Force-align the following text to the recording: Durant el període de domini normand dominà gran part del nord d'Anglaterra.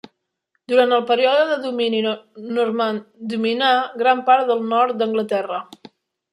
Durant 0.71 0.95
el 0.95 1.03
període 1.11 1.43
de 1.49 1.57
domini 1.65 1.99
normand 2.57 3.05
dominà 3.35 3.71
gran 4.03 4.27
part 4.33 4.51
del 4.53 4.67
nord 4.75 5.01
d'Anglaterra. 5.03 5.65